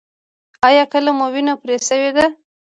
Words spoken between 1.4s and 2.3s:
پرې شوې ده؟